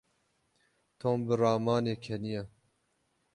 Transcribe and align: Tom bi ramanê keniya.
Tom 0.99 1.17
bi 1.27 1.33
ramanê 1.41 1.95
keniya. 2.03 2.43